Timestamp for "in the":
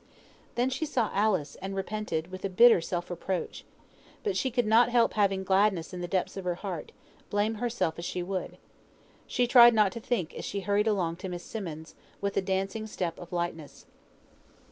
5.93-6.07